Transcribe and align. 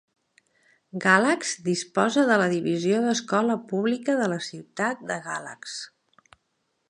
Galax 1.03 1.51
disposa 1.67 2.23
de 2.31 2.37
la 2.43 2.47
divisió 2.55 3.03
d'escola 3.03 3.59
pública 3.73 4.15
de 4.23 4.29
la 4.35 4.39
ciutat 4.49 5.03
de 5.13 5.21
Galax. 5.31 5.79